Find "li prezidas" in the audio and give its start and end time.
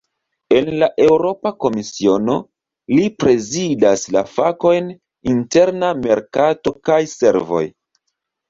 2.99-4.07